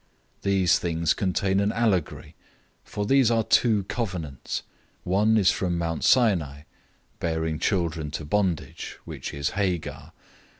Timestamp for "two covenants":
3.43-4.63